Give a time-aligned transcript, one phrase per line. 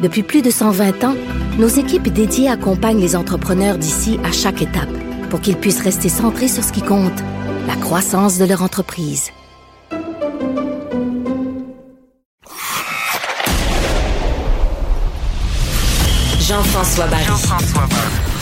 [0.00, 1.16] Depuis plus de 120 ans,
[1.58, 4.88] nos équipes dédiées accompagnent les entrepreneurs d'ici à chaque étape
[5.28, 7.18] pour qu'ils puissent rester centrés sur ce qui compte,
[7.66, 9.30] la croissance de leur entreprise.
[16.40, 17.26] Jean-François Barry.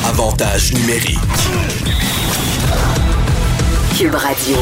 [0.04, 1.18] Avantage numérique.
[3.96, 4.56] Cube Radio.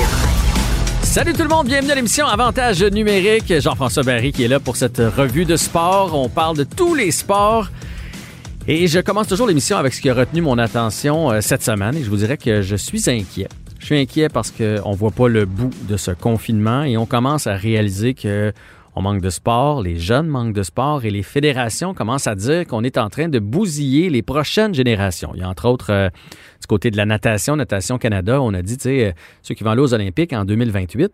[1.04, 3.52] Salut tout le monde, bienvenue à l'émission Avantage numérique.
[3.60, 6.18] Jean-François Barry qui est là pour cette revue de sport.
[6.18, 7.68] On parle de tous les sports.
[8.66, 11.94] Et je commence toujours l'émission avec ce qui a retenu mon attention euh, cette semaine
[11.94, 13.48] et je vous dirais que je suis inquiet.
[13.78, 17.06] Je suis inquiet parce qu'on ne voit pas le bout de ce confinement et on
[17.06, 18.52] commence à réaliser que
[18.96, 22.66] on manque de sport, les jeunes manquent de sport et les fédérations commencent à dire
[22.66, 25.32] qu'on est en train de bousiller les prochaines générations.
[25.34, 26.08] Il y a entre autres euh,
[26.60, 29.64] du côté de la natation, Natation Canada, on a dit, tu sais, euh, ceux qui
[29.64, 31.10] vont aller aux Olympiques en 2028,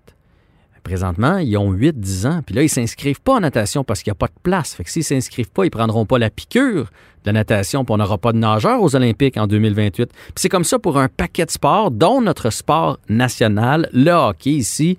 [0.81, 4.17] présentement, ils ont 8-10 ans, puis là, ils s'inscrivent pas en natation parce qu'il n'y
[4.17, 4.75] a pas de place.
[4.75, 6.91] Fait que s'ils s'inscrivent pas, ils prendront pas la piqûre
[7.25, 10.11] de la natation, puis on n'aura pas de nageurs aux Olympiques en 2028.
[10.12, 14.51] Puis c'est comme ça pour un paquet de sports, dont notre sport national, le hockey
[14.51, 14.98] ici.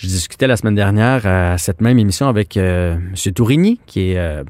[0.00, 3.32] Je discutais la semaine dernière à cette même émission avec euh, M.
[3.34, 4.44] Tourigny, qui est euh,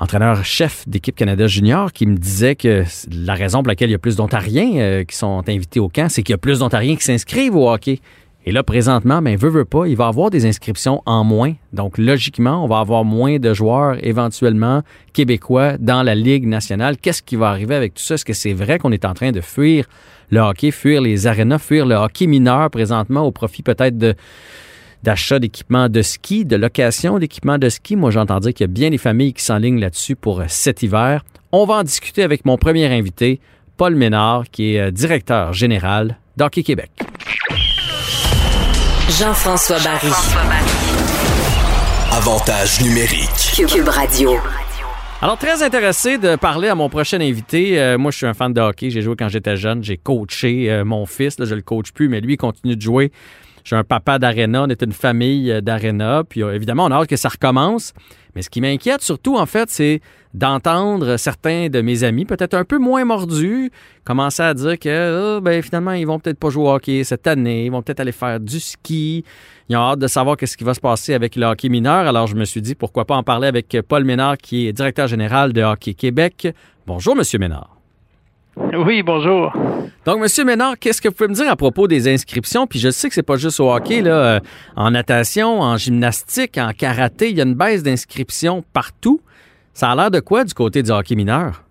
[0.00, 4.00] entraîneur-chef d'équipe Canada Junior, qui me disait que la raison pour laquelle il y a
[4.00, 7.04] plus d'Ontariens euh, qui sont invités au camp, c'est qu'il y a plus d'Ontariens qui
[7.04, 8.00] s'inscrivent au hockey.
[8.46, 11.54] Et là, présentement, ben, veut, veut pas, il va avoir des inscriptions en moins.
[11.72, 16.96] Donc, logiquement, on va avoir moins de joueurs éventuellement québécois dans la Ligue nationale.
[16.96, 18.14] Qu'est-ce qui va arriver avec tout ça?
[18.14, 19.86] Est-ce que c'est vrai qu'on est en train de fuir
[20.30, 24.14] le hockey, fuir les arénas, fuir le hockey mineur présentement au profit peut-être de
[25.04, 27.96] d'achat d'équipements de ski, de location d'équipements de ski?
[27.96, 30.82] Moi, j'entends dire qu'il y a bien des familles qui s'enlignent là-dessus pour euh, cet
[30.82, 31.24] hiver.
[31.52, 33.40] On va en discuter avec mon premier invité,
[33.76, 36.90] Paul Ménard, qui est euh, directeur général d'Hockey Québec.
[39.08, 40.10] Jean-François Barry.
[42.12, 43.66] Avantage numérique.
[43.66, 44.36] Cube Radio.
[45.22, 47.80] Alors, très intéressé de parler à mon prochain invité.
[47.80, 48.90] Euh, moi, je suis un fan de hockey.
[48.90, 49.82] J'ai joué quand j'étais jeune.
[49.82, 51.38] J'ai coaché euh, mon fils.
[51.38, 53.10] Là, je le coach plus, mais lui, il continue de jouer.
[53.68, 54.62] Suis un papa d'aréna.
[54.62, 56.24] On est une famille euh, d'aréna.
[56.26, 57.92] Puis, euh, évidemment, on a hâte que ça recommence.
[58.34, 60.00] Mais ce qui m'inquiète surtout, en fait, c'est
[60.32, 63.70] d'entendre certains de mes amis, peut-être un peu moins mordus,
[64.04, 67.26] commencer à dire que oh, ben, finalement, ils vont peut-être pas jouer au hockey cette
[67.26, 67.66] année.
[67.66, 69.22] Ils vont peut-être aller faire du ski.
[69.68, 72.06] Ils ont hâte de savoir qu'est-ce qui va se passer avec le hockey mineur.
[72.06, 75.08] Alors, je me suis dit, pourquoi pas en parler avec Paul Ménard, qui est directeur
[75.08, 76.48] général de Hockey Québec.
[76.86, 77.77] Bonjour, Monsieur Ménard.
[78.74, 79.52] Oui, bonjour.
[80.04, 82.66] Donc, Monsieur Ménard, qu'est-ce que vous pouvez me dire à propos des inscriptions?
[82.66, 84.40] Puis je sais que c'est pas juste au hockey, là, euh,
[84.76, 89.20] en natation, en gymnastique, en karaté, il y a une baisse d'inscriptions partout.
[89.72, 91.62] Ça a l'air de quoi du côté du hockey mineur?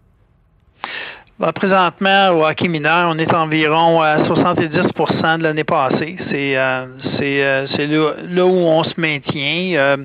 [1.40, 6.18] Ben, présentement, au hockey mineur, on est environ à 70% de l'année passée.
[6.32, 6.88] C'est euh,
[7.20, 9.98] c'est euh, c'est là, là où on se maintient.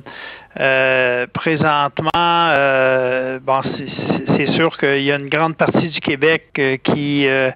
[0.60, 6.76] Euh, présentement, euh, bon, c'est- sûr qu'il y a une grande partie du Québec euh,
[6.82, 7.50] qui euh,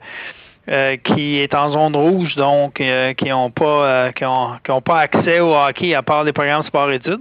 [0.68, 4.70] euh, qui est en zone rouge, donc euh, qui n'ont pas euh, qui ont, qui
[4.70, 7.20] ont pas accès au hockey à part les programmes sport-études,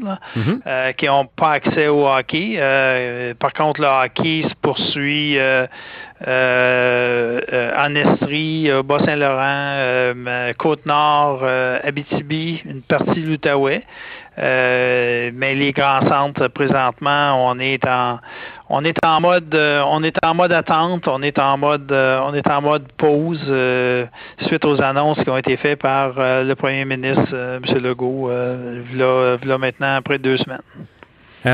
[0.66, 2.56] euh, qui n'ont pas accès au hockey.
[2.58, 5.68] Euh, par contre, le hockey se poursuit euh,
[6.28, 9.42] euh, euh, en Estrie, Bas-Saint-Laurent,
[9.78, 13.84] euh, Côte-Nord, euh, Abitibi, une partie de l'Outaouais.
[14.38, 18.20] Euh, mais les grands centres présentement, on est en
[18.68, 22.20] on est en mode euh, on est en mode attente, on est en mode euh,
[22.22, 23.40] on est en mode pause
[24.48, 27.62] suite aux annonces qui ont été faites par le premier ministre M.
[27.82, 30.62] Legault v'là maintenant après deux semaines.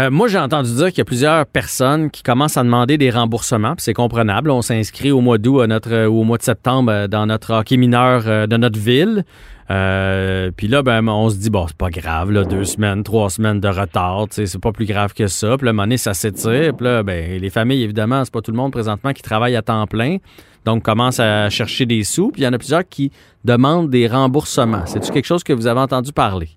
[0.09, 3.73] Moi, j'ai entendu dire qu'il y a plusieurs personnes qui commencent à demander des remboursements,
[3.77, 4.49] c'est comprenable.
[4.49, 8.57] On s'inscrit au mois d'août ou au mois de septembre dans notre hockey mineur de
[8.57, 9.25] notre ville.
[9.71, 13.29] Euh, puis là, ben, on se dit, bon, c'est pas grave, là, deux semaines, trois
[13.29, 15.55] semaines de retard, c'est pas plus grave que ça.
[15.57, 16.75] Puis là, donné, ça s'étire.
[16.75, 19.61] Puis là, ben, les familles, évidemment, c'est pas tout le monde présentement qui travaille à
[19.61, 20.17] temps plein.
[20.65, 22.31] Donc, commence à chercher des sous.
[22.31, 23.11] Puis il y en a plusieurs qui
[23.45, 24.85] demandent des remboursements.
[24.85, 26.49] C'est-tu quelque chose que vous avez entendu parler?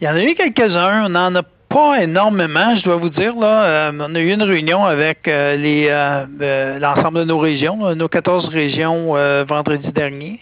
[0.00, 3.34] Il y en a eu quelques-uns, on n'en a pas énormément, je dois vous dire.
[3.36, 8.48] Là, Euh, on a eu une réunion avec euh, l'ensemble de nos régions, nos 14
[8.48, 9.14] régions
[9.48, 10.40] vendredi dernier.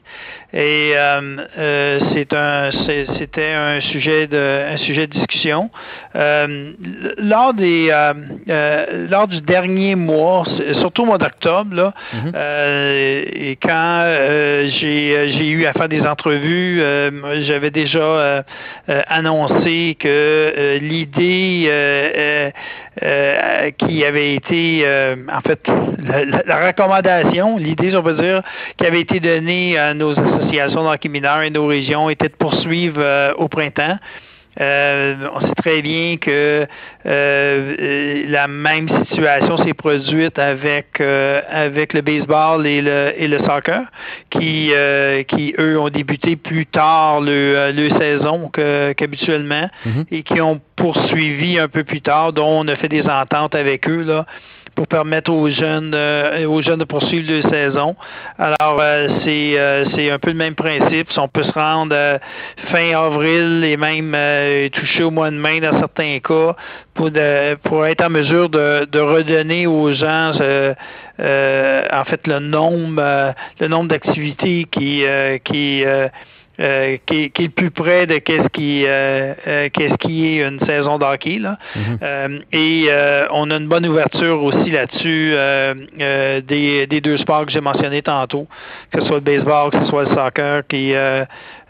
[0.52, 2.70] Et euh, euh, c'est un
[3.18, 5.70] c'était un sujet de un sujet de discussion.
[6.14, 6.72] Euh,
[7.16, 8.12] lors des euh,
[8.48, 10.44] euh, lors du dernier mois,
[10.80, 11.94] surtout au mois d'octobre, là,
[12.34, 17.10] euh, et quand euh, j'ai j'ai eu à faire des entrevues, euh,
[17.44, 18.44] j'avais déjà
[18.86, 22.52] annoncé que euh, l'idée
[23.02, 25.66] euh, qui avait été, euh, en fait,
[25.98, 28.42] la, la- recommandation, l'idée, si on peut dire,
[28.76, 31.10] qui avait été donnée à nos associations d'hockey
[31.44, 33.98] et nos régions était de poursuivre euh, au printemps.
[34.60, 36.66] Euh, on sait très bien que
[37.06, 43.38] euh, la même situation s'est produite avec euh, avec le baseball et le et le
[43.38, 43.80] soccer,
[44.28, 48.50] qui euh, qui eux ont débuté plus tard le euh, le saison
[48.94, 49.70] qu'habituellement
[50.10, 53.88] et qui ont poursuivi un peu plus tard, dont on a fait des ententes avec
[53.88, 54.26] eux là
[54.74, 57.94] pour permettre aux jeunes euh, aux jeunes de poursuivre leur saison.
[58.36, 61.08] Alors euh, c'est euh, c'est un peu le même principe.
[61.16, 62.18] On peut se rendre euh,
[62.72, 66.56] fin avril et même euh, toucher au mois de mai dans certains cas
[66.94, 67.10] pour
[67.62, 70.74] pour être en mesure de, de redonner aux gens euh,
[71.92, 75.04] en fait le nombre le nombre d'activités qui
[75.44, 75.84] qui
[76.60, 80.26] euh, qui, est- qui est le plus près de qu'est-ce qui euh, euh, qu'est-ce qui
[80.38, 81.56] est une saison d'hockey là.
[82.02, 87.16] Euh, et euh, on a une bonne ouverture aussi là-dessus euh, euh, des, des deux
[87.18, 88.46] sports que j'ai mentionnés tantôt,
[88.92, 90.92] que ce soit le baseball, que ce soit le soccer, qui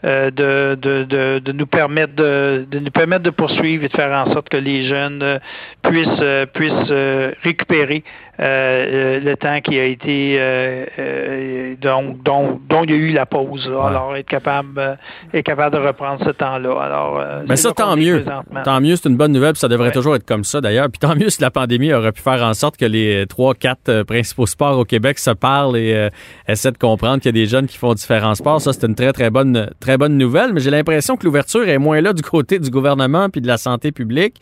[0.05, 3.93] euh, de, de, de, de nous permettre de, de nous permettre de poursuivre et de
[3.95, 5.39] faire en sorte que les jeunes euh,
[5.81, 8.03] puissent euh, puissent récupérer
[8.39, 13.25] euh, le temps qui a été euh, donc dont, dont il y a eu la
[13.25, 13.67] pause.
[13.67, 14.97] Alors être capable
[15.33, 16.81] être capable de reprendre ce temps-là.
[16.81, 18.25] Alors Mais ça, tant mieux.
[18.63, 19.91] Tant mieux, c'est une bonne nouvelle, puis ça devrait Ouais.
[19.93, 20.87] toujours être comme ça d'ailleurs.
[20.89, 24.03] Puis tant mieux si la pandémie aurait pu faire en sorte que les trois, quatre
[24.03, 26.09] principaux sports au Québec se parlent et
[26.47, 28.61] essaient de comprendre qu'il y a des jeunes qui font différents sports.
[28.61, 30.53] Ça, c'est une très, très bonne, très bonne nouvelle.
[30.53, 33.57] Mais j'ai l'impression que l'ouverture est moins là du côté du gouvernement puis de la
[33.57, 34.35] santé publique.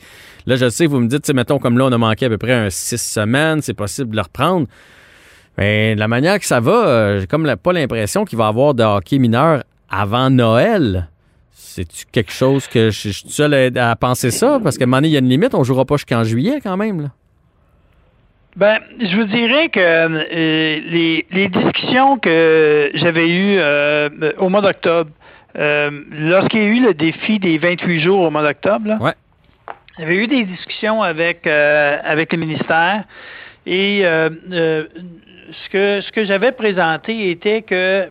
[0.46, 2.54] Là, je sais, vous me dites, mettons, comme là, on a manqué à peu près
[2.54, 4.68] un six semaines, c'est possible de le reprendre.
[5.58, 8.48] Mais de la manière que ça va, euh, j'ai comme pas l'impression qu'il va y
[8.48, 11.10] avoir de hockey mineur avant Noël.
[11.52, 14.60] C'est-tu quelque chose que je, suis seul à, penser ça?
[14.62, 16.60] Parce qu'à un moment donné, il y a une limite, on jouera pas jusqu'en juillet
[16.62, 17.02] quand même.
[17.02, 17.08] Là.
[18.58, 24.10] Ben, je vous dirais que euh, les, discussions que j'avais eues euh,
[24.40, 25.10] au mois d'octobre,
[25.56, 29.14] lorsqu'il y a eu le défi des 28 jours au mois d'octobre, là, Ouais.
[30.00, 33.04] j'avais eu des discussions avec euh, avec le ministère
[33.66, 34.86] et euh, euh,
[35.52, 38.10] ce que ce que j'avais présenté était que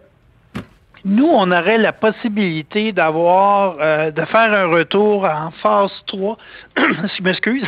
[1.07, 6.37] nous, on aurait la possibilité d'avoir euh, de faire un retour en phase 3.
[6.77, 7.65] je m'excuse.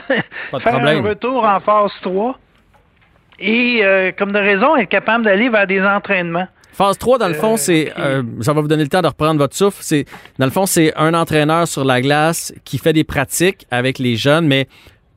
[0.51, 0.99] Pas de faire problème.
[1.05, 2.39] un retour en phase 3
[3.39, 6.47] et euh, comme de raison être capable d'aller vers des entraînements.
[6.73, 7.93] Phase 3, dans le fond, Euh, c'est.
[7.99, 9.79] euh, ça va vous donner le temps de reprendre votre souffle.
[9.83, 10.07] C'est,
[10.39, 14.17] dans le fond, c'est un entraîneur sur la glace qui fait des pratiques avec les
[14.17, 14.67] jeunes, mais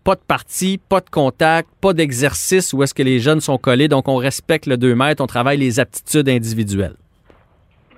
[0.04, 3.88] pas de partie, pas de contact, pas d'exercice où est-ce que les jeunes sont collés.
[3.88, 6.96] Donc, on respecte le 2 mètres, on travaille les aptitudes individuelles.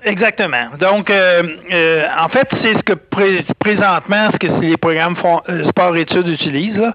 [0.03, 0.67] Exactement.
[0.79, 1.43] Donc, euh,
[1.73, 6.27] euh, en fait, c'est ce que pré- présentement, ce que les programmes font, euh, sport-études
[6.27, 6.77] utilisent.
[6.77, 6.93] là.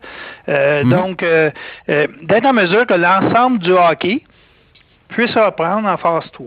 [0.49, 1.51] Euh, Donc, euh,
[1.91, 4.23] euh, d'être en mesure que l'ensemble du hockey
[5.13, 6.47] puisse reprendre en phase 3.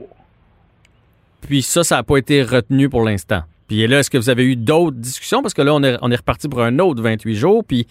[1.41, 3.43] Puis ça, ça n'a pas été retenu pour l'instant.
[3.67, 5.41] Puis là, est-ce que vous avez eu d'autres discussions?
[5.41, 7.63] Parce que là, on est, on est reparti pour un autre 28 jours.
[7.67, 7.87] Puis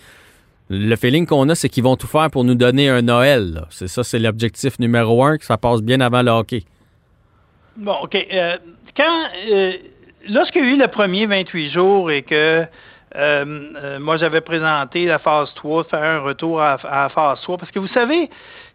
[0.70, 3.54] le feeling qu'on a, c'est qu'ils vont tout faire pour nous donner un Noël.
[3.54, 3.66] là.
[3.70, 6.64] C'est ça, c'est l'objectif numéro un, que ça passe bien avant le hockey.
[7.76, 8.14] Bon, OK.
[8.14, 8.56] Euh,
[8.96, 9.72] quand, euh,
[10.28, 12.66] lorsqu'il y a eu le premier 28 jours et que euh,
[13.16, 17.58] euh, moi j'avais présenté la phase 3, faire un retour à, à la phase 3,
[17.58, 18.30] parce que vous savez,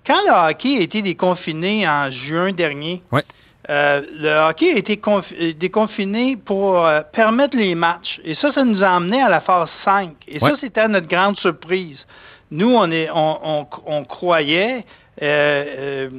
[0.06, 3.24] quand le hockey a été déconfiné en juin dernier, Ouais.
[3.70, 8.20] euh, le hockey a été euh, déconfiné pour euh, permettre les matchs.
[8.24, 10.12] Et ça, ça nous a amené à la phase 5.
[10.28, 10.52] Et Ouais.
[10.52, 12.04] ça, c'était notre grande surprise.
[12.52, 14.84] Nous, on, est, on, on, on croyait,
[15.22, 16.10] euh, euh,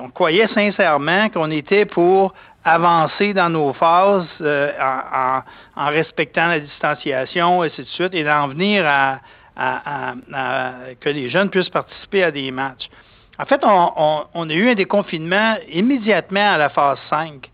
[0.00, 5.42] on croyait sincèrement qu'on était pour avancer dans nos phases euh, en, en-
[5.86, 9.20] en respectant la distanciation, et ainsi de suite, et d'en venir à,
[9.56, 12.90] à- à- à- que les jeunes puissent participer à des matchs.
[13.38, 17.48] En fait, on, on- on a eu un déconfinement immédiatement à la phase 5.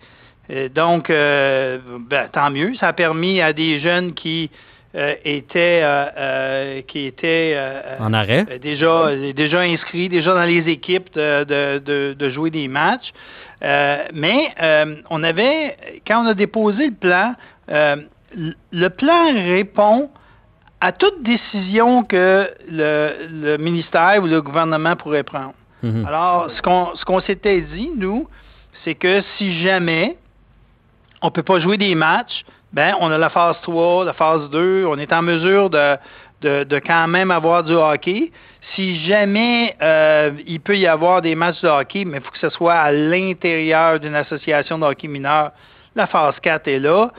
[0.51, 2.75] Euh, donc, euh, ben, tant mieux.
[2.77, 4.51] Ça a permis à des jeunes qui
[4.95, 7.59] euh, étaient euh, qui étaient
[8.01, 8.45] En arrêt.
[8.63, 13.11] déjà déjà inscrits, déjà dans les équipes de, de, de, de jouer des matchs.
[14.13, 14.55] Mais
[15.11, 15.77] on avait,
[16.07, 17.35] quand on a déposé le plan,
[18.73, 20.11] le plan répond
[20.81, 25.55] à toute décision que le, le ministère ou le gouvernement pourrait prendre.
[25.85, 26.07] Mhm.
[26.07, 28.27] Alors, ce qu'on ce qu'on s'était dit, nous,
[28.85, 30.17] c'est que si jamais
[31.21, 34.87] on peut pas jouer des matchs, ben on a la phase 3, la phase 2,
[34.87, 35.97] on est en mesure de,
[36.41, 38.33] de, de quand même avoir du hockey.
[38.75, 42.39] Si jamais euh, il peut y avoir des matchs de hockey, mais il faut que
[42.39, 45.53] ce soit à l'intérieur d'une association de hockey mineur,
[45.95, 47.11] la phase 4 est là.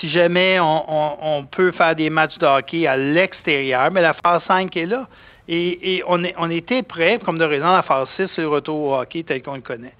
[0.00, 4.42] Si jamais on, on, peut faire des matchs de hockey à l'extérieur, mais la phase
[4.46, 5.06] 5 est là.
[5.48, 8.48] Et, et on, est, on, était prêt, comme de raison, la phase 6, c'est le
[8.48, 9.94] retour au hockey tel qu'on le connaît.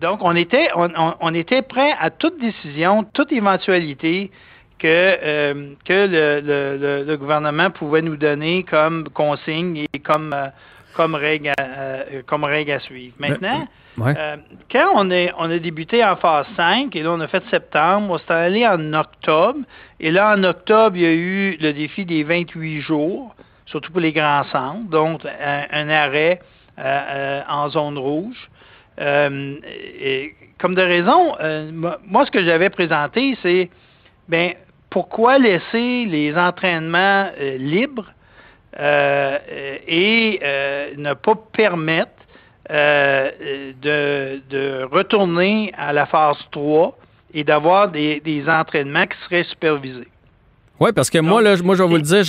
[0.00, 0.88] Donc, on était, on,
[1.20, 4.30] on, était prêt à toute décision, toute éventualité
[4.78, 10.46] que, euh, que le, le, le, gouvernement pouvait nous donner comme consigne et comme, euh,
[10.94, 13.14] comme, règle, à, euh, comme règle à suivre.
[13.18, 17.42] Maintenant, quand on, est, on a débuté en phase 5, et là on a fait
[17.50, 19.60] septembre, on s'est allé en octobre,
[20.00, 23.34] et là en octobre, il y a eu le défi des 28 jours,
[23.66, 26.40] surtout pour les grands centres, donc un, arrêt
[26.76, 28.48] en zone rouge.
[28.98, 31.34] et, comme de raison,
[32.06, 33.70] moi, ce que j'avais présenté, c'est
[34.28, 34.54] ben
[34.94, 38.06] pourquoi laisser les entraînements euh, libres
[38.78, 39.38] euh,
[39.88, 42.12] et euh, ne pas permettre
[42.70, 46.96] de, retourner à la phase 3
[47.34, 50.06] et d'avoir des, entraînements qui seraient supervisés?
[50.80, 52.24] Oui, parce que moi, là, moi, je vais vous le dire,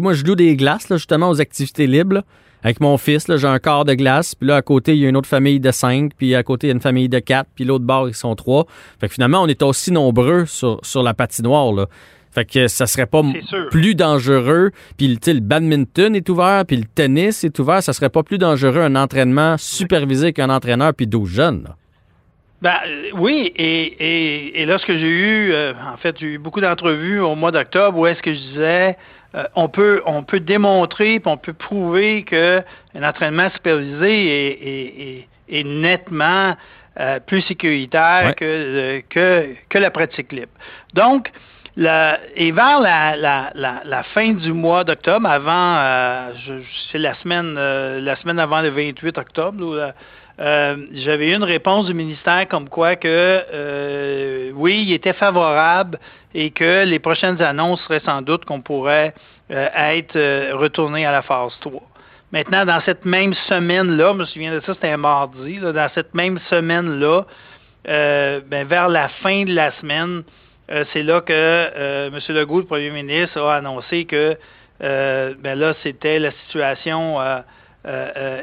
[0.00, 2.22] moi, je loue des glaces, justement, aux activités libres.
[2.62, 5.08] avec mon fils, j'ai un quart de glace, puis là, à côté, il y a
[5.08, 7.48] une autre famille de cinq, puis à côté, il y a une famille de quatre,
[7.54, 8.66] puis l'autre bord, ils sont trois.
[9.00, 11.86] Fait que finalement, on est aussi nombreux sur, sur la patinoire, là.
[12.32, 13.22] Fait que ça serait pas
[13.70, 14.70] plus dangereux.
[14.96, 17.82] Puis le badminton est ouvert, puis le tennis est ouvert.
[17.82, 21.68] Ça serait pas plus dangereux un entraînement supervisé qu'un entraîneur puis 12 jeunes.
[22.62, 27.18] Ben, euh, oui, et, et, lorsque j'ai eu, euh, en fait, j'ai eu beaucoup d'entrevues
[27.18, 28.98] au mois d'octobre où est-ce que je disais,
[29.34, 32.62] euh, on peut on peut démontrer, puis on peut prouver que
[32.94, 36.54] un entraînement supervisé est, nettement
[37.26, 40.52] plus sécuritaire que, que, que la pratique libre.
[40.92, 41.32] Donc,
[41.76, 46.28] et vers la, la, la, fin du mois d'octobre, avant,
[46.92, 49.92] c'est la semaine, la semaine avant le 28 octobre,
[50.40, 55.98] euh, j'avais eu une réponse du ministère comme quoi que oui, il était favorable
[56.34, 59.14] et que les prochaines annonces seraient sans doute qu'on pourrait
[59.50, 61.82] être retourné à la phase 3.
[62.32, 66.14] Maintenant, dans cette même semaine-là, je me souviens de ça, c'était un mardi, dans cette
[66.14, 67.24] même semaine-là,
[67.84, 70.22] ben, vers la fin de la semaine,
[70.70, 72.34] euh, c'est là que euh, M.
[72.34, 74.36] Legault, le premier ministre, a annoncé que
[74.82, 77.18] euh, ben là, c'était la situation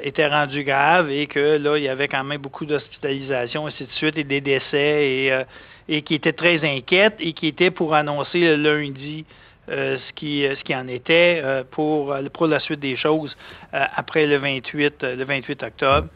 [0.03, 3.91] était rendue grave et que là, il y avait quand même beaucoup d'hospitalisations, ainsi de
[3.91, 5.43] suite, et des décès, et,
[5.87, 9.25] et qui était très inquiète et qui était pour annoncer le lundi
[9.67, 13.35] ce qui ce qui en était pour pour la suite des choses
[13.71, 16.07] après le 28 le 28 octobre.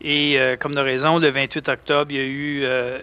[0.00, 2.98] Et euh, comme de raison, le 28 octobre, il y a eu euh,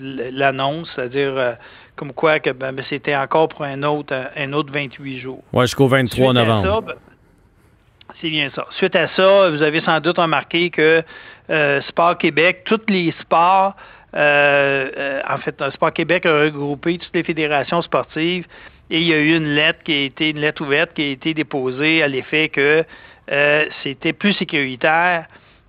[0.00, 1.56] euh, l'annonce, c'est-à-dire
[1.96, 5.42] comme quoi que ben, ben, c'était encore pour un autre, un autre 28 jours.
[5.52, 6.82] Oui, jusqu'au 23 novembre.
[6.82, 6.94] Ben,
[8.20, 8.66] c'est bien ça.
[8.72, 11.02] Suite à ça, vous avez sans doute remarqué que
[11.88, 13.74] Sport Québec, tous les sports,
[14.14, 18.44] en fait, Sport Québec a regroupé toutes les fédérations sportives
[18.90, 21.06] et il y a eu une lettre qui a été, une lettre ouverte qui a
[21.10, 22.84] été déposée à l'effet que
[23.82, 25.26] c'était plus sécuritaire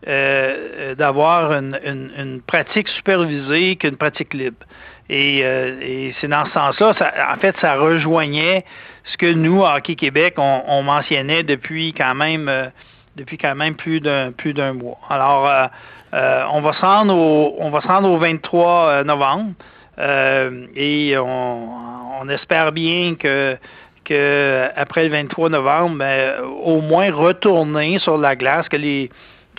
[0.07, 4.65] euh, euh, d'avoir une, une, pratique supervisée qu'une pratique libre.
[5.09, 6.95] Et, euh, et c'est dans ce sens-là,
[7.33, 8.63] en fait, ça rejoignait
[9.11, 12.71] ce que nous, Hockey Québec, on, mentionnait depuis quand même
[13.15, 14.99] depuis quand même plus d'un plus d'un mois.
[15.09, 15.69] Alors,
[16.13, 19.53] on va se rendre au on va se rendre au 23 novembre
[20.75, 23.57] et on, espère bien que
[24.75, 29.09] après le 23 novembre, ben, au moins retourner sur la glace, que les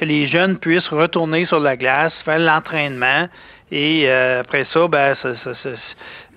[0.01, 3.29] que les jeunes puissent retourner sur la glace, faire l'entraînement.
[3.71, 5.15] Et euh, après ça, ben,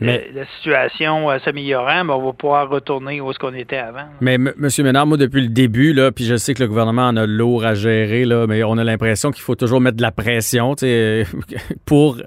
[0.02, 4.06] la situation euh, s'améliorant, ben, on va pouvoir retourner où est-ce qu'on était avant.
[4.22, 4.54] Mais M.
[4.80, 7.64] Ménard, moi, depuis le début, là, puis je sais que le gouvernement en a lourd
[7.64, 10.76] à gérer, là, mais on a l'impression qu'il faut toujours mettre de la pression.
[11.86, 12.18] pour,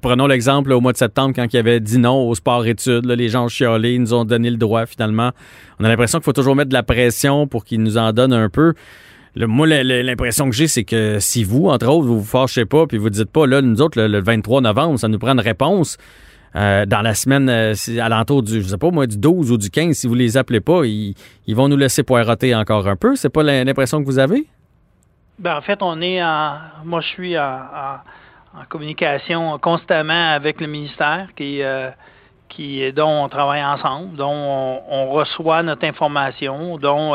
[0.00, 3.28] prenons l'exemple au mois de septembre, quand il y avait dit non au sport-études, les
[3.28, 5.30] gens ont chialé, ils nous ont donné le droit finalement.
[5.78, 8.32] On a l'impression qu'il faut toujours mettre de la pression pour qu'ils nous en donnent
[8.32, 8.74] un peu.
[9.36, 12.86] Le, moi, l'impression que j'ai, c'est que si vous, entre autres, vous vous fâchez pas,
[12.86, 15.98] puis vous dites pas, là, nous autres, le, 23 novembre, ça nous prend une réponse.
[16.56, 19.70] Euh, dans la semaine euh, alentour du, je sais pas moi, du 12 ou du
[19.70, 21.14] 15, si vous les appelez pas, ils,
[21.48, 23.14] vont nous laisser poireauter encore un peu.
[23.14, 24.46] C'est pas l'impression que vous avez?
[25.38, 28.00] Ben, en fait, on est en, moi, je suis en,
[28.68, 31.90] communication constamment avec le ministère qui, euh,
[32.96, 37.14] dont on travaille ensemble, dont on, on reçoit notre information, dont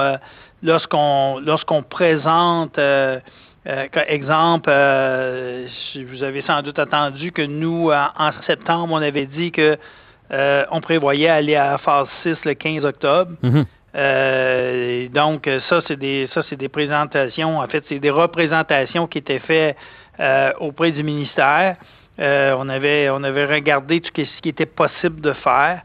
[0.63, 2.79] lorsqu'on lorsqu'on présente
[3.67, 5.67] euh, Euh, exemple, euh,
[6.11, 9.77] vous avez sans doute entendu que nous, en, en septembre, on avait dit que
[10.31, 13.31] euh, on prévoyait aller à phase 6 le 15 octobre.
[13.43, 13.65] Mhm.
[13.95, 19.07] Euh, donc, euh, ça, c'est des ça, c'est des présentations, en fait, c'est des représentations
[19.07, 19.77] qui étaient faites
[20.19, 21.77] euh, auprès du ministère.
[22.19, 25.81] Euh, on avait on avait regardé tout ce qui était possible de faire.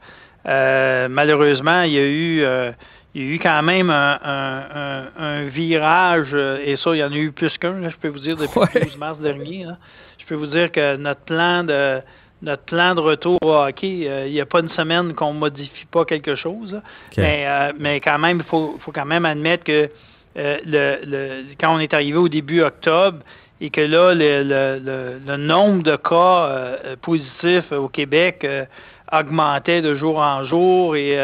[0.47, 2.73] Euh, malheureusement, il y a eu euh,
[3.15, 6.99] il y a eu quand même un, un- un- un virage, euh, et ça, il
[6.99, 8.67] y en a eu plus qu'un, je peux vous dire, depuis Ouais.
[8.75, 9.65] le 12 mars dernier.
[9.65, 9.77] là.
[10.19, 12.01] Je peux vous dire que notre plan de
[12.43, 15.85] notre plan de retour au hockey, euh, il n'y a pas une semaine qu'on modifie
[15.91, 16.73] pas quelque chose.
[16.73, 16.83] là.
[17.19, 19.91] Mais, euh, mais quand même, il faut, faut quand même admettre que
[20.39, 23.19] euh, le, le- quand on est arrivé au début octobre
[23.61, 28.47] et que là, le, le, le, nombre de cas positifs au Québec
[29.13, 31.19] augmentait de jour en jour et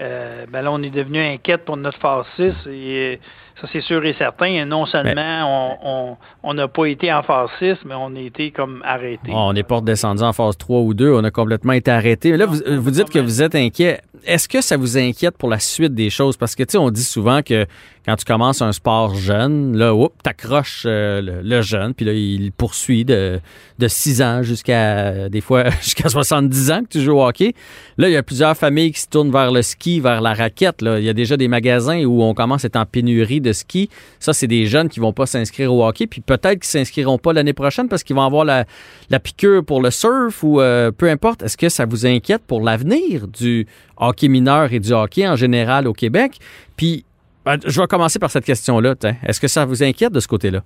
[0.00, 3.16] euh, euh, ben là, on est devenu inquiète pour notre phase 6 et euh,
[3.60, 4.46] ça, c'est sûr et certain.
[4.46, 8.20] Et non seulement on- on on n'a pas été en phase 6, mais on a
[8.20, 9.30] été comme arrêté.
[9.30, 11.12] Oh, on n'est pas redescendu en phase 3 ou 2.
[11.12, 12.36] On a complètement été arrêté.
[12.36, 14.00] Là, vous, vous dites que vous êtes inquiet.
[14.24, 16.36] Est-ce que ça vous inquiète pour la suite des choses?
[16.36, 17.66] Parce que, tu sais, on dit souvent que
[18.06, 22.50] quand tu commences un sport jeune, là, oups, t'accroches euh, le, jeune, puis là, il
[22.50, 23.40] poursuit de,
[23.78, 27.54] de 6 ans jusqu'à, des fois, jusqu'à 70 ans que tu joues au hockey.
[27.98, 30.80] Là, il y a plusieurs familles qui se tournent vers le ski, vers la raquette.
[30.82, 30.98] Là.
[30.98, 33.90] Il y a déjà des magasins où on commence à être en pénurie de ski.
[34.18, 37.32] Ça, c'est des jeunes qui vont pas s'inscrire au hockey, puis peut-être qu'ils s'inscriront pas
[37.32, 38.64] l'année prochaine parce qu'ils vont avoir la,
[39.10, 41.42] la piqûre pour le surf ou euh, peu importe.
[41.42, 45.86] Est-ce que ça vous inquiète pour l'avenir du hockey mineur et du hockey en général
[45.86, 46.38] au Québec?
[46.76, 47.04] Puis,
[47.44, 48.94] ben, je vais commencer par cette question-là.
[49.26, 50.60] Est-ce que ça vous inquiète de ce côté-là?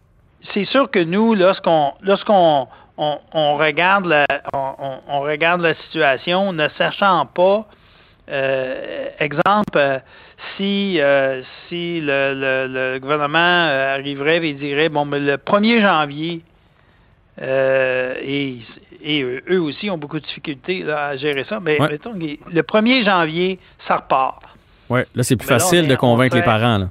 [0.53, 7.27] c'est sûr que nous, lorsqu'on lorsqu'on on, regarde la on, regarde la situation, ne sachant
[7.27, 7.67] pas,
[8.31, 9.99] euh, exemple, euh,
[10.57, 12.35] si euh, si le,
[12.69, 16.43] le, gouvernement arriverait et dirait bon, mais le 1er janvier,
[17.43, 18.59] euh, et,
[19.03, 21.89] et eux, eux aussi ont beaucoup de difficultés là, à gérer ça, mais Ouais.
[21.91, 24.43] mettons, le 1er janvier, ça repart.
[24.89, 26.79] Oui, là, c'est plus Mais facile de convaincre on les parents.
[26.79, 26.89] Là.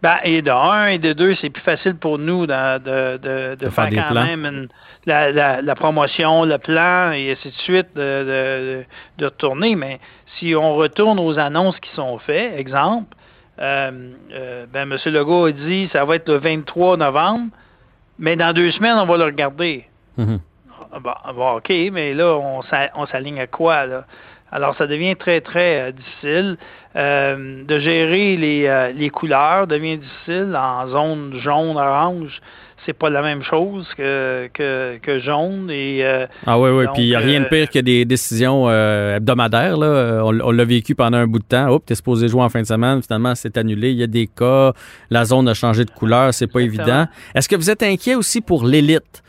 [0.00, 3.54] Ben, et de un et de deux, c'est plus facile pour nous de, de, de,
[3.56, 4.24] de De faire, quand plans.
[4.24, 4.68] même une-
[5.06, 8.84] la, la, la promotion, le plan et ainsi de suite de, de,
[9.18, 9.74] de retourner.
[9.74, 9.98] Mais
[10.38, 13.16] si on retourne aux annonces qui sont faites, exemple,
[13.60, 13.90] euh,
[14.32, 14.98] euh, ben, M.
[15.06, 17.46] Legault a dit ça va être le 23 novembre,
[18.18, 19.84] mais dans deux semaines, on va le regarder.
[20.16, 20.40] Mhm.
[20.92, 22.38] Ah, Bon, bon, OK, mais là,
[22.94, 24.04] on s'aligne à quoi, là?
[24.50, 26.56] Alors, ça devient très, très euh, difficile.
[26.96, 30.56] Euh, de gérer les, euh, les couleurs devient difficile.
[30.56, 32.40] En zone jaune, orange,
[32.86, 35.70] c'est pas la même chose que, que, que jaune.
[35.70, 36.84] Et, euh, Ah oui, oui.
[36.86, 39.76] Donc, Puis il n'y a rien de euh, pire que des décisions euh, hebdomadaires.
[39.76, 40.22] Là.
[40.24, 41.68] On, on l'a vécu pendant un bout de temps.
[41.70, 43.02] Oups, t'es supposé jouer en fin de semaine.
[43.02, 43.90] Finalement, c'est annulé.
[43.90, 44.72] Il y a des cas.
[45.10, 46.32] La zone a changé de couleur.
[46.32, 46.88] C'est pas Exactement.
[47.00, 47.10] évident.
[47.34, 49.22] Est-ce que vous êtes inquiet aussi pour l'élite?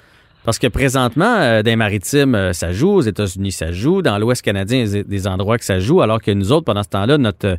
[0.46, 2.92] Parce que présentement, euh, dans les maritimes, euh, ça joue.
[2.92, 4.02] Aux États-Unis, ça joue.
[4.02, 6.02] Dans l'Ouest canadien, il y a des endroits que ça joue.
[6.02, 7.56] Alors que nous autres, pendant ce temps-là, notre euh,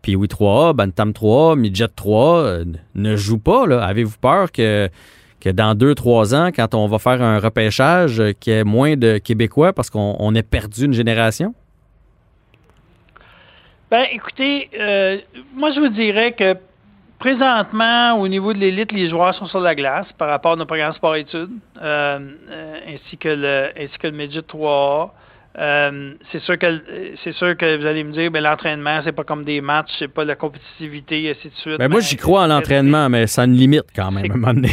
[0.00, 3.66] Pee-Wee 3A, Bantam 3A, Midget 3 euh, ne joue pas.
[3.66, 3.84] là.
[3.84, 4.88] Avez-vous peur que,
[5.42, 8.64] que dans deux, trois ans, quand on va faire un repêchage, euh, qu'il y ait
[8.64, 11.54] moins de Québécois parce qu'on on ait perdu une génération?
[13.90, 15.18] Ben, écoutez, euh,
[15.54, 16.56] moi, je vous dirais que
[17.18, 20.66] présentement, au niveau de l'élite, les joueurs sont sur la glace par rapport à nos
[20.66, 21.50] programmes sport-études,
[21.80, 22.18] euh,
[22.50, 25.10] euh, ainsi que le ainsi que le Midget 3A.
[25.58, 26.80] Euh, c'est sûr que
[27.22, 30.08] c'est sûr que vous allez me dire, ben l'entraînement, c'est pas comme des matchs, c'est
[30.08, 31.78] pas la compétitivité, et ainsi de suite.
[31.78, 34.34] Ben, moi, Ben, j'y crois à l'entraînement, mais ça a une limite quand même, à
[34.34, 34.70] un moment donné.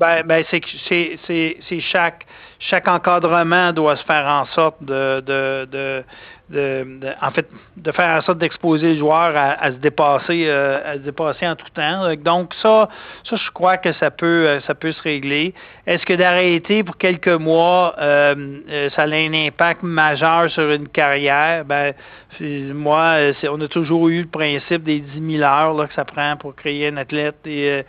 [0.00, 2.24] Ben, ben c'est c'est, chaque
[2.58, 6.04] chaque encadrement doit se faire en sorte de de, de,
[6.48, 10.80] de- en fait de faire en sorte d'exposer le joueur à, à se dépasser euh,
[10.92, 12.14] à se dépasser en tout temps.
[12.16, 12.88] Donc ça
[13.24, 15.52] ça je crois que ça peut euh, ça peut se régler.
[15.86, 18.34] Est-ce que d'arrêter pour quelques mois euh,
[18.70, 21.66] euh, ça a un impact majeur sur une carrière?
[21.66, 21.92] Ben
[22.40, 23.16] moi
[23.50, 26.56] on a toujours eu le principe des 10 000 heures là, que ça prend pour
[26.56, 27.84] créer un athlète et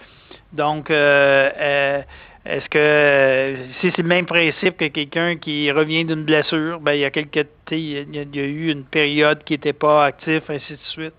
[0.54, 2.02] donc, euh, euh,
[2.46, 7.00] est-ce que si c'est le même principe que quelqu'un qui revient d'une blessure, ben il
[7.02, 10.06] y a quelques il y, a- il y a eu une période qui n'était pas
[10.06, 11.14] actif, ainsi de suite.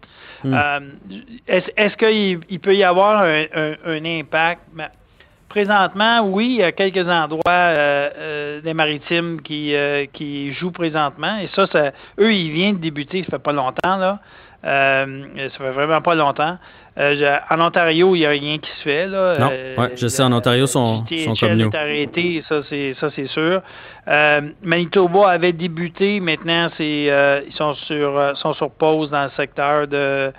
[0.45, 0.53] Hmm.
[0.55, 0.81] Euh,
[1.47, 4.63] est-ce, est-ce qu'il il peut y avoir un, un- un impact?
[4.75, 4.89] Ben,
[5.49, 9.75] présentement, oui, il y a quelques endroits euh, euh, des maritimes qui,
[10.13, 11.39] qui jouent présentement.
[11.39, 14.19] Et ça, ça, eux, ils viennent de débuter, ça fait pas longtemps, là.
[14.65, 15.05] Ça
[15.59, 16.59] fait vraiment pas longtemps.
[16.99, 19.07] Euh, en Ontario, il n'y a rien qui se fait.
[19.07, 19.39] Là.
[19.39, 21.71] Non, Euh, ouais, je sais, en Ontario, sont- sont comme nous.
[21.71, 23.63] est arrêté, ça c'est ça c'est sûr.
[24.09, 29.31] Euh, Manitoba avait débuté, maintenant c'est euh, ils sont sur sont sur pause dans le
[29.37, 30.33] secteur de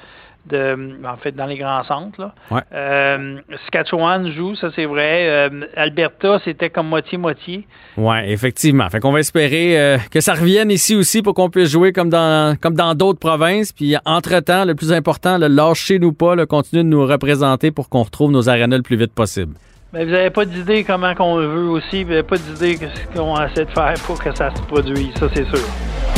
[0.45, 2.19] de, en fait, dans les grands centres.
[2.19, 2.33] Là.
[2.51, 2.61] Ouais.
[2.73, 5.29] Euh, Saskatchewan joue, ça c'est vrai.
[5.29, 7.65] Euh, Alberta, c'était comme moitié-moitié.
[7.97, 8.89] Oui, effectivement.
[8.89, 12.09] Fait qu'on va espérer euh, que ça revienne ici aussi pour qu'on puisse jouer comme
[12.09, 13.71] dans comme dans d'autres provinces.
[13.71, 18.03] Puis entre-temps, le plus important, le lâchez-nous pas, le continuer de nous représenter pour qu'on
[18.03, 19.53] retrouve nos arénas le plus vite possible.
[19.93, 23.15] Mais vous n'avez pas d'idée comment qu'on veut aussi, vous n'avez pas d'idée de ce
[23.17, 26.12] qu'on essaie de faire pour que ça se produise, ça c'est sûr.